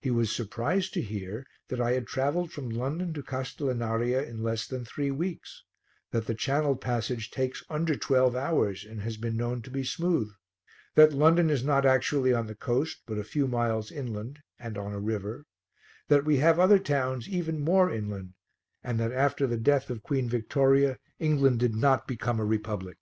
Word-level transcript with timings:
He 0.00 0.12
was 0.12 0.30
surprised 0.30 0.94
to 0.94 1.02
hear 1.02 1.44
that 1.70 1.80
I 1.80 1.90
had 1.90 2.06
travelled 2.06 2.52
from 2.52 2.70
London 2.70 3.12
to 3.14 3.20
Castellinaria 3.24 4.22
in 4.22 4.40
less 4.44 4.64
than 4.64 4.84
three 4.84 5.10
weeks; 5.10 5.64
that 6.12 6.26
the 6.28 6.36
channel 6.36 6.76
passage 6.76 7.32
takes 7.32 7.64
under 7.68 7.96
twelve 7.96 8.36
hours 8.36 8.84
and 8.84 9.00
has 9.00 9.16
been 9.16 9.36
known 9.36 9.62
to 9.62 9.70
be 9.72 9.82
smooth; 9.82 10.30
that 10.94 11.12
London 11.12 11.50
is 11.50 11.64
not 11.64 11.84
actually 11.84 12.32
on 12.32 12.46
the 12.46 12.54
coast 12.54 13.00
but 13.06 13.18
a 13.18 13.24
few 13.24 13.48
miles 13.48 13.90
inland 13.90 14.38
and 14.56 14.78
on 14.78 14.92
a 14.92 15.00
river; 15.00 15.46
that 16.06 16.24
we 16.24 16.36
have 16.36 16.60
other 16.60 16.78
towns 16.78 17.28
even 17.28 17.58
more 17.58 17.90
inland 17.90 18.34
and 18.84 19.00
that 19.00 19.10
after 19.10 19.48
the 19.48 19.58
death 19.58 19.90
of 19.90 20.00
Queen 20.04 20.28
Victoria, 20.28 20.96
England 21.18 21.58
did 21.58 21.74
not 21.74 22.06
become 22.06 22.38
a 22.38 22.44
republic. 22.44 22.98